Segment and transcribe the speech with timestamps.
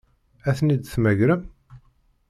[0.49, 1.41] Ad ten-id-temmagrem?